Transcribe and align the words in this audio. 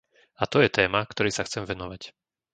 A 0.35 0.45
to 0.51 0.57
je 0.65 0.73
téma, 0.79 0.99
ktorej 1.11 1.33
sa 1.37 1.45
chcem 1.47 1.61
venovať. 1.71 2.01